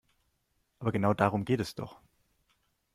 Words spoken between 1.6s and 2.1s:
doch.